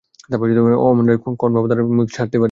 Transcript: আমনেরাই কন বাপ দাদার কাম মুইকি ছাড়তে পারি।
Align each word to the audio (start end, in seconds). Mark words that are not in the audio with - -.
আমনেরাই 0.85 1.17
কন 1.39 1.49
বাপ 1.55 1.65
দাদার 1.65 1.79
কাম 1.79 1.93
মুইকি 1.97 2.13
ছাড়তে 2.13 2.33
পারি। 2.33 2.39